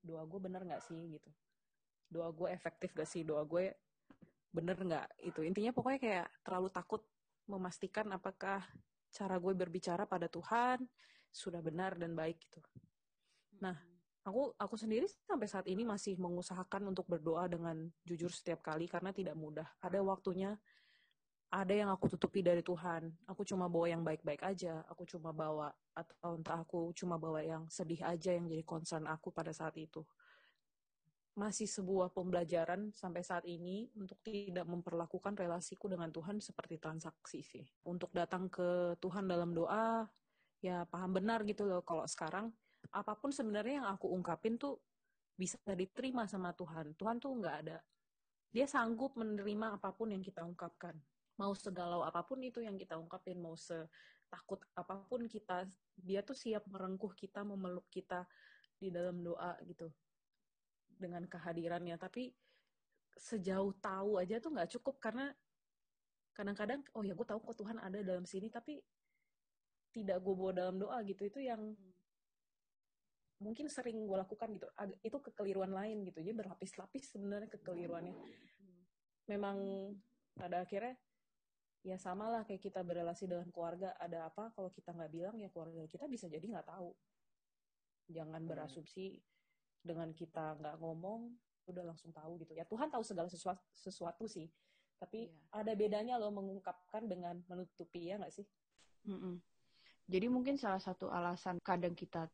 [0.02, 1.18] doa gue bener nggak sih?
[1.18, 1.30] gitu.
[2.08, 3.20] Doa gue efektif gak sih?
[3.20, 3.70] Doa gue
[4.50, 5.06] bener nggak?
[5.22, 7.04] Itu intinya pokoknya kayak terlalu takut
[7.44, 8.64] memastikan apakah
[9.12, 10.84] cara gue berbicara pada Tuhan
[11.32, 12.60] sudah benar dan baik gitu.
[13.58, 13.76] Nah,
[14.22, 19.10] aku aku sendiri sampai saat ini masih mengusahakan untuk berdoa dengan jujur setiap kali karena
[19.10, 19.66] tidak mudah.
[19.82, 20.54] Ada waktunya
[21.48, 23.08] ada yang aku tutupi dari Tuhan.
[23.24, 24.84] Aku cuma bawa yang baik-baik aja.
[24.92, 29.32] Aku cuma bawa atau entah aku cuma bawa yang sedih aja yang jadi concern aku
[29.32, 30.04] pada saat itu.
[31.38, 37.64] Masih sebuah pembelajaran sampai saat ini untuk tidak memperlakukan relasiku dengan Tuhan seperti transaksi sih.
[37.86, 40.04] Untuk datang ke Tuhan dalam doa,
[40.60, 42.50] ya paham benar gitu loh kalau sekarang
[42.92, 44.80] apa pun sebenarnya yang aku ungkapin tuh
[45.38, 46.98] bisa diterima sama Tuhan.
[46.98, 47.78] Tuhan tuh nggak ada.
[48.50, 50.96] Dia sanggup menerima apa pun yang kita ungkapkan.
[51.38, 56.34] Mau segalau apa pun itu yang kita ungkapin, mau setakut apa pun kita, dia tuh
[56.34, 58.26] siap merengkuh kita, memeluk kita
[58.80, 59.86] di dalam doa gitu.
[60.98, 61.94] Dengan kehadirannya.
[61.94, 62.34] Tapi
[63.14, 65.30] sejauh tahu aja tuh nggak cukup karena
[66.34, 68.82] kadang-kadang, oh ya gue tahu kok Tuhan ada dalam sini, tapi
[69.94, 71.74] tidak gue bawa dalam doa gitu itu yang
[73.38, 74.66] mungkin sering gue lakukan gitu.
[75.02, 76.22] Itu kekeliruan lain gitu.
[76.22, 78.14] Jadi berlapis-lapis sebenarnya kekeliruannya.
[79.30, 79.56] Memang
[80.34, 80.94] pada akhirnya
[81.86, 83.94] ya sama lah kayak kita berrelasi dengan keluarga.
[83.98, 86.90] Ada apa kalau kita nggak bilang ya keluarga kita bisa jadi nggak tahu.
[88.10, 88.50] Jangan hmm.
[88.50, 89.22] berasumsi
[89.78, 91.30] dengan kita nggak ngomong
[91.70, 92.56] udah langsung tahu gitu.
[92.56, 94.50] Ya Tuhan tahu segala sesuatu, sesuatu sih.
[94.98, 95.62] Tapi yeah.
[95.62, 98.46] ada bedanya loh mengungkapkan dengan menutupi ya nggak sih?
[99.06, 99.34] Mm -mm.
[100.08, 102.26] Jadi mungkin salah satu alasan kadang kita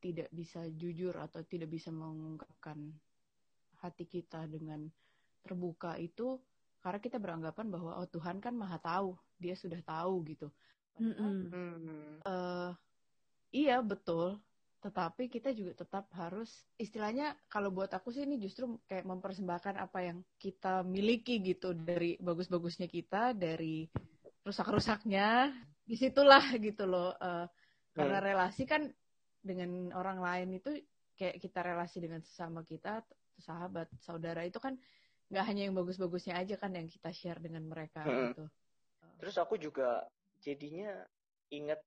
[0.00, 2.90] tidak bisa jujur atau tidak bisa mengungkapkan
[3.80, 4.88] hati kita dengan
[5.44, 6.40] terbuka itu
[6.80, 10.48] karena kita beranggapan bahwa oh Tuhan kan maha tahu, dia sudah tahu gitu.
[10.96, 12.24] mm -hmm.
[12.24, 12.72] uh,
[13.52, 14.40] iya betul,
[14.80, 16.48] tetapi kita juga tetap harus
[16.80, 22.16] istilahnya kalau buat aku sih ini justru kayak mempersembahkan apa yang kita miliki gitu dari
[22.16, 23.84] bagus-bagusnya kita, dari
[24.40, 25.52] rusak-rusaknya
[25.84, 27.44] di situlah gitu loh uh,
[27.92, 28.86] karena relasi kan
[29.40, 30.70] dengan orang lain itu
[31.16, 33.04] kayak kita relasi dengan sesama kita
[33.40, 34.76] sahabat saudara itu kan
[35.32, 38.34] nggak hanya yang bagus-bagusnya aja kan yang kita share dengan mereka hmm.
[38.34, 38.44] gitu
[39.20, 40.04] terus aku juga
[40.40, 40.92] jadinya
[41.52, 41.80] inget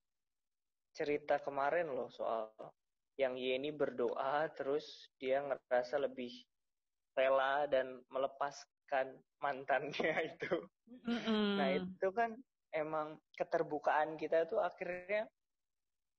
[0.94, 2.54] cerita kemarin loh soal
[3.18, 6.34] yang Yeni berdoa terus dia ngerasa lebih
[7.14, 10.56] rela dan melepaskan mantannya itu.
[11.06, 11.50] Mm -hmm.
[11.58, 12.32] Nah itu kan
[12.74, 15.30] emang keterbukaan kita itu akhirnya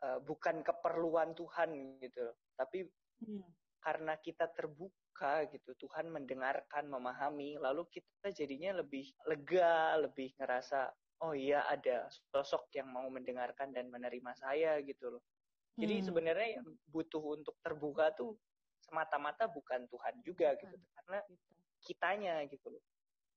[0.05, 2.29] uh, bukan keperluan Tuhan gitu
[2.61, 2.85] tapi
[3.25, 3.45] hmm.
[3.81, 10.93] karena kita terbuka gitu Tuhan mendengarkan memahami lalu kita jadinya lebih lega lebih ngerasa
[11.25, 15.23] oh iya ada sosok yang mau mendengarkan dan menerima saya gitu loh
[15.81, 16.07] jadi hmm.
[16.07, 18.37] sebenarnya yang butuh untuk terbuka tuh
[18.85, 20.61] semata-mata bukan Tuhan juga bukan.
[20.69, 21.19] gitu karena
[21.81, 22.85] kitanya gitu loh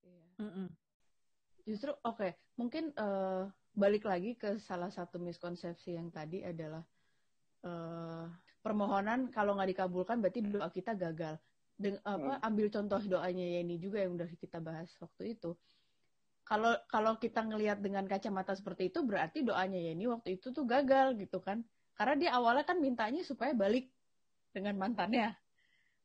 [0.03, 0.27] iya.
[0.37, 0.67] Mm -mm.
[1.67, 2.31] Justru oke, okay.
[2.55, 6.81] mungkin uh, balik lagi ke salah satu miskonsepsi yang tadi adalah
[7.61, 8.25] uh,
[8.65, 11.37] permohonan kalau nggak dikabulkan berarti doa kita gagal.
[11.77, 12.47] Deng, apa hmm.
[12.49, 15.53] ambil contoh doanya Yeni juga yang udah kita bahas waktu itu.
[16.41, 21.13] Kalau kalau kita ngelihat dengan kacamata seperti itu berarti doanya Yeni waktu itu tuh gagal
[21.21, 21.61] gitu kan.
[21.93, 23.93] Karena dia awalnya kan mintanya supaya balik
[24.49, 25.37] dengan mantannya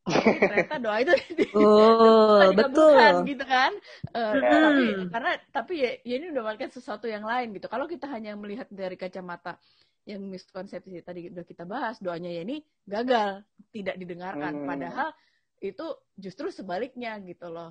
[0.03, 1.15] ternyata doa itu
[1.63, 3.71] oh, betul gitu kan.
[4.11, 4.43] Uh, hmm.
[4.43, 4.85] tapi
[5.15, 7.71] karena tapi ya, ya ini udah makan sesuatu yang lain gitu.
[7.71, 9.63] Kalau kita hanya melihat dari kacamata
[10.03, 14.63] yang miskonsepsi tadi udah kita bahas doanya ya ini gagal tidak didengarkan.
[14.63, 14.67] Hmm.
[14.67, 15.09] padahal
[15.63, 15.87] itu
[16.19, 17.71] justru sebaliknya gitu loh.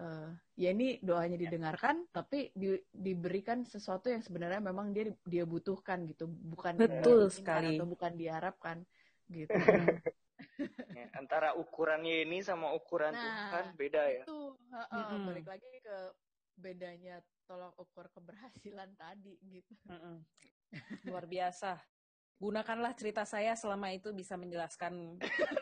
[0.00, 6.04] Uh, ya ini doanya didengarkan tapi di, diberikan sesuatu yang sebenarnya memang dia dia butuhkan
[6.04, 6.28] gitu.
[6.28, 7.80] Bukan betul sekali.
[7.80, 8.84] atau bukan diharapkan
[9.32, 9.54] gitu
[10.96, 14.24] ya, antara ukurannya ini sama ukuran nah, Tuhan beda ya.
[14.24, 15.26] Itu uh, uh, hmm.
[15.30, 15.96] balik lagi ke
[16.60, 19.72] bedanya tolak ukur keberhasilan tadi gitu.
[19.88, 20.22] Hmm.
[21.08, 21.80] Luar biasa.
[22.40, 25.20] Gunakanlah cerita saya selama itu bisa menjelaskan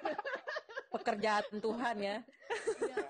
[0.94, 2.16] pekerjaan Tuhan ya.
[2.78, 3.06] Iya,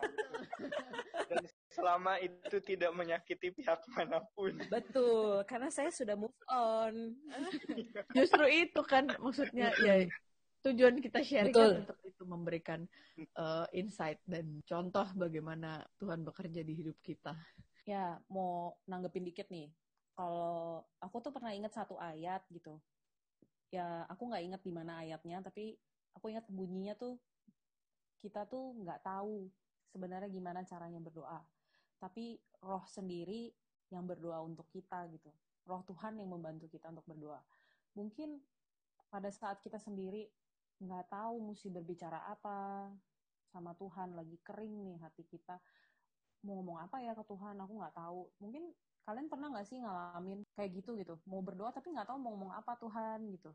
[1.28, 4.56] Dan selama itu tidak menyakiti pihak mana pun.
[4.72, 7.12] Betul, karena saya sudah move on.
[8.16, 10.08] Justru itu kan maksudnya ya
[10.66, 12.80] tujuan kita sharing kan untuk itu memberikan
[13.38, 17.34] uh, insight dan contoh bagaimana Tuhan bekerja di hidup kita.
[17.86, 19.70] Ya, mau nanggepin dikit nih.
[20.18, 22.76] Kalau aku tuh pernah ingat satu ayat gitu.
[23.70, 25.78] Ya, aku nggak ingat di mana ayatnya, tapi
[26.12, 27.16] aku ingat bunyinya tuh
[28.18, 29.46] kita tuh nggak tahu
[29.94, 31.38] sebenarnya gimana caranya berdoa.
[32.02, 33.54] Tapi roh sendiri
[33.94, 35.30] yang berdoa untuk kita gitu.
[35.64, 37.40] Roh Tuhan yang membantu kita untuk berdoa.
[37.94, 38.42] Mungkin
[39.08, 40.28] pada saat kita sendiri
[40.78, 42.90] nggak tahu mesti berbicara apa.
[43.48, 45.56] Sama Tuhan lagi kering nih hati kita.
[46.46, 47.58] Mau ngomong apa ya ke Tuhan?
[47.58, 48.30] Aku nggak tahu.
[48.38, 48.70] Mungkin
[49.02, 51.16] kalian pernah nggak sih ngalamin kayak gitu gitu?
[51.26, 53.52] Mau berdoa tapi nggak tahu mau ngomong apa Tuhan gitu.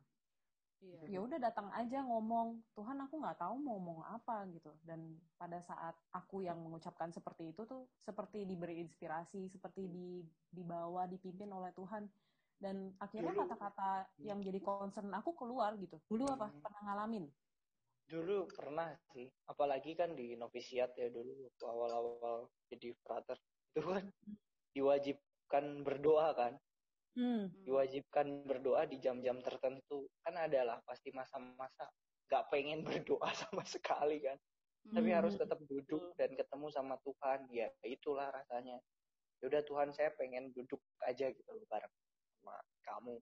[0.83, 1.15] Iya.
[1.15, 4.75] ya udah datang aja ngomong Tuhan aku nggak tahu mau ngomong apa gitu.
[4.83, 10.19] Dan pada saat aku yang mengucapkan seperti itu tuh seperti diberi inspirasi seperti di
[10.51, 12.03] dibawa dipimpin oleh Tuhan
[12.63, 15.99] dan akhirnya kata-kata yang jadi concern aku keluar gitu.
[16.08, 16.47] Dulu apa?
[16.47, 16.63] Hmm.
[16.63, 17.26] pernah ngalamin?
[18.08, 19.28] Dulu pernah sih.
[19.52, 23.36] Apalagi kan di novisiat ya dulu waktu awal-awal jadi frater.
[23.76, 24.08] Itu kan
[24.71, 26.56] diwajibkan berdoa kan?
[27.13, 27.45] Hmm.
[27.62, 30.08] diwajibkan berdoa di jam-jam tertentu.
[30.23, 31.91] Kan adalah pasti masa-masa
[32.32, 34.39] gak pengen berdoa sama sekali kan?
[34.84, 34.99] Hmm.
[34.99, 37.43] tapi harus tetap duduk dan ketemu sama Tuhan.
[37.52, 38.80] Ya itulah rasanya.
[39.43, 41.91] Ya udah Tuhan saya pengen duduk aja gitu loh bareng
[42.43, 43.15] sama kamu.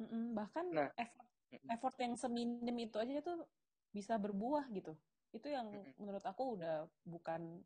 [0.00, 1.28] Mm-mm, bahkan nah, effort,
[1.66, 3.42] effort yang seminim itu aja tuh
[3.90, 4.94] bisa berbuah gitu.
[5.34, 5.98] Itu yang mm-mm.
[5.98, 7.58] menurut aku udah bukan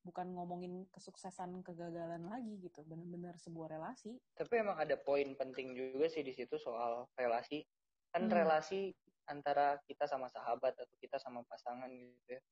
[0.00, 4.18] bukan ngomongin kesuksesan kegagalan lagi gitu, benar-benar sebuah relasi.
[4.34, 7.62] Tapi emang ada poin penting juga sih di situ soal relasi.
[8.10, 8.34] Kan hmm.
[8.34, 8.90] relasi
[9.30, 12.42] antara kita sama sahabat atau kita sama pasangan gitu ya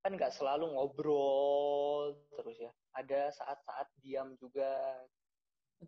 [0.00, 4.96] kan nggak selalu ngobrol terus ya ada saat-saat diam juga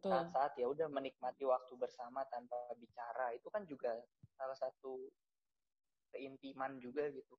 [0.01, 3.93] saat-saat ya udah menikmati waktu bersama tanpa bicara itu kan juga
[4.41, 5.13] salah satu
[6.17, 7.37] keintiman juga gitu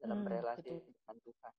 [0.00, 0.84] dalam hmm, berelasi betul.
[0.84, 1.54] dengan Tuhan.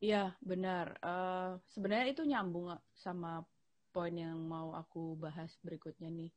[0.00, 0.86] Iya benar.
[1.02, 3.44] Uh, sebenarnya itu nyambung sama
[3.90, 6.32] poin yang mau aku bahas berikutnya nih.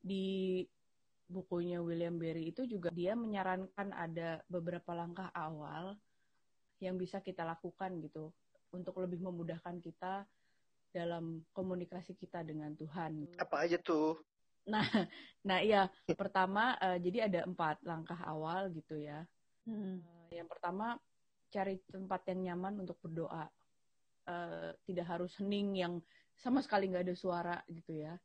[0.00, 0.26] Di
[1.26, 5.98] bukunya William Berry itu juga dia menyarankan ada beberapa langkah awal
[6.78, 8.30] yang bisa kita lakukan gitu
[8.70, 10.22] untuk lebih memudahkan kita
[10.96, 13.36] dalam komunikasi kita dengan Tuhan.
[13.36, 14.16] Apa aja tuh?
[14.64, 14.80] Nah,
[15.48, 15.92] nah iya.
[16.16, 19.20] Pertama, uh, jadi ada empat langkah awal gitu ya.
[19.68, 20.00] Hmm.
[20.00, 20.96] Uh, yang pertama,
[21.52, 23.44] cari tempat yang nyaman untuk berdoa.
[24.26, 25.94] Uh, tidak harus hening yang
[26.34, 28.16] sama sekali nggak ada suara gitu ya.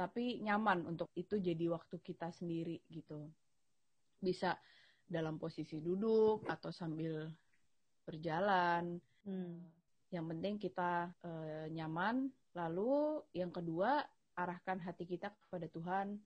[0.00, 3.28] Tapi nyaman untuk itu jadi waktu kita sendiri gitu.
[4.16, 4.56] Bisa
[5.04, 7.28] dalam posisi duduk atau sambil
[8.08, 8.96] berjalan.
[9.28, 9.79] Hmm
[10.10, 11.30] yang penting kita e,
[11.70, 12.30] nyaman.
[12.54, 14.02] Lalu yang kedua,
[14.34, 16.18] arahkan hati kita kepada Tuhan,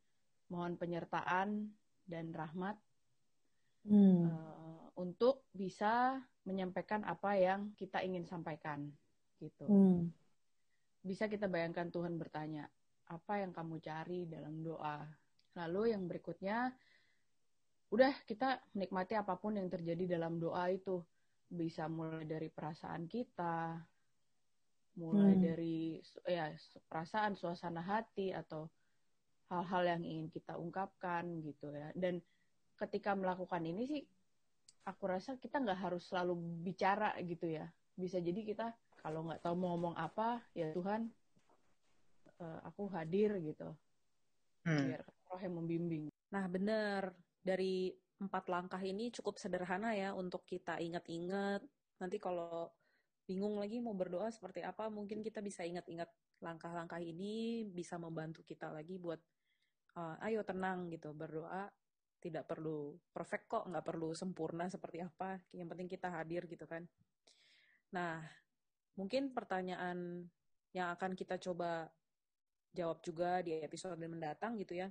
[0.49, 1.69] mohon penyertaan
[2.09, 2.77] dan rahmat
[3.85, 4.25] hmm.
[4.25, 4.33] e,
[4.97, 6.17] untuk bisa
[6.49, 8.89] menyampaikan apa yang kita ingin sampaikan,
[9.41, 9.65] gitu.
[9.69, 10.13] Hmm.
[11.05, 12.65] Bisa kita bayangkan Tuhan bertanya,
[13.13, 15.05] apa yang kamu cari dalam doa?
[15.61, 16.73] Lalu yang berikutnya,
[17.93, 21.05] udah kita menikmati apa pun yang terjadi dalam doa itu
[21.55, 23.79] bisa mulai dari perasaan kita,
[24.99, 25.43] mulai hmm.
[25.43, 25.77] dari
[26.27, 26.51] ya
[26.91, 28.67] perasaan, suasana hati atau
[29.49, 31.95] hal-hal yang ingin kita ungkapkan gitu ya.
[31.95, 32.19] Dan
[32.75, 34.03] ketika melakukan ini sih,
[34.85, 36.35] aku rasa kita nggak harus selalu
[36.67, 37.71] bicara gitu ya.
[37.95, 41.07] Bisa jadi kita kalau nggak tahu mau ngomong apa, ya Tuhan
[42.41, 43.69] uh, aku hadir gitu
[44.67, 44.85] hmm.
[44.89, 47.13] biar roh yang membimbing nah bener
[47.45, 47.93] dari
[48.23, 51.62] empat langkah ini cukup sederhana ya untuk kita ingat-ingat.
[51.99, 52.71] Nanti kalau
[53.25, 56.09] bingung lagi mau berdoa seperti apa mungkin kita bisa ingat-ingat
[56.45, 59.17] langkah-langkah ini bisa membantu kita lagi buat
[59.97, 61.73] uh, ayo tenang gitu berdoa
[62.21, 66.85] tidak perlu perfect kok nggak perlu sempurna seperti apa yang penting kita hadir gitu kan.
[67.97, 68.21] Nah
[69.01, 70.29] mungkin pertanyaan
[70.77, 71.89] yang akan kita coba
[72.75, 74.89] jawab juga di episode mendatang gitu ya.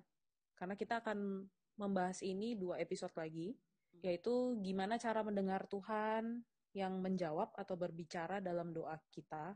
[0.57, 1.43] Karena kita akan
[1.78, 3.57] membahas ini dua episode lagi
[4.03, 6.43] yaitu gimana cara mendengar Tuhan
[6.76, 9.55] yang menjawab atau berbicara dalam doa kita.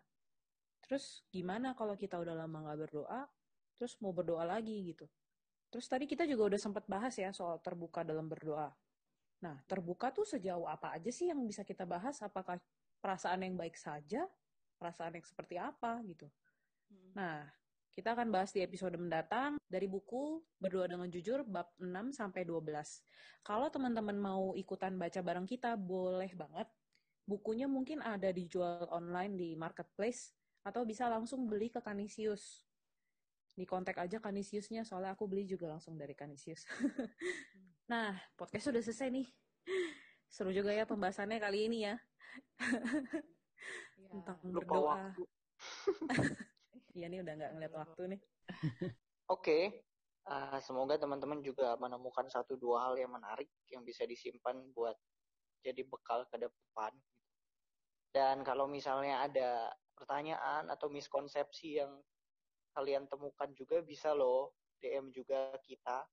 [0.87, 3.27] Terus gimana kalau kita udah lama nggak berdoa,
[3.75, 5.03] terus mau berdoa lagi gitu.
[5.67, 8.71] Terus tadi kita juga udah sempat bahas ya soal terbuka dalam berdoa.
[9.43, 12.23] Nah, terbuka tuh sejauh apa aja sih yang bisa kita bahas?
[12.23, 12.57] Apakah
[13.03, 14.23] perasaan yang baik saja?
[14.79, 16.31] Perasaan yang seperti apa gitu?
[16.87, 17.11] Hmm.
[17.13, 17.37] Nah,
[17.97, 22.61] kita akan bahas di episode mendatang dari buku Berdoa dengan Jujur bab 6 sampai 12.
[23.41, 26.69] Kalau teman-teman mau ikutan baca bareng kita, boleh banget
[27.25, 30.31] bukunya mungkin ada dijual online di marketplace
[30.61, 32.69] atau bisa langsung beli ke Kanisius.
[33.57, 36.69] Di kontak aja Kanisiusnya, soalnya aku beli juga langsung dari Kanisius.
[37.91, 39.27] nah, podcast sudah selesai nih.
[40.29, 41.97] Seru juga ya pembahasannya kali ini ya.
[43.97, 45.17] ya Tentang berdoa.
[47.27, 48.21] Iya udah nggak ngeliat waktu nih.
[48.23, 48.95] Oke,
[49.27, 49.63] okay.
[50.31, 54.95] uh, semoga teman-teman juga menemukan satu dua hal yang menarik yang bisa disimpan buat
[55.59, 56.95] jadi bekal ke depan
[58.15, 61.99] dan kalau misalnya ada pertanyaan atau miskonsepsi yang
[62.71, 66.05] kalian temukan juga bisa loh DM juga kita,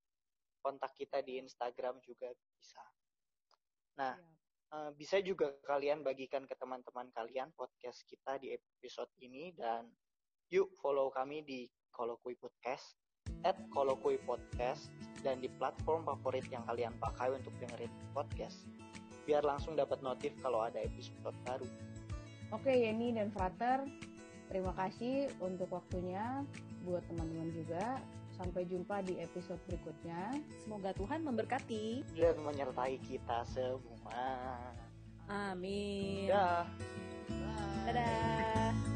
[0.59, 2.85] kontak kita di Instagram juga bisa.
[4.01, 4.91] Nah, ya.
[4.97, 9.87] bisa juga kalian bagikan ke teman-teman kalian podcast kita di episode ini dan
[10.53, 12.97] yuk follow kami di Kolokui Podcast
[13.45, 14.93] at Kolokui Podcast
[15.25, 18.69] dan di platform favorit yang kalian pakai untuk dengerin podcast
[19.25, 21.69] biar langsung dapat notif kalau ada episode baru.
[22.53, 23.83] Oke, Yeni dan Frater,
[24.53, 26.45] terima kasih untuk waktunya
[26.85, 27.99] buat teman-teman juga.
[28.35, 30.43] Sampai jumpa di episode berikutnya.
[30.67, 34.59] Semoga Tuhan memberkati dan menyertai kita semua.
[35.31, 36.27] Amin.
[36.29, 36.67] Dadah.
[37.87, 38.94] Dadah.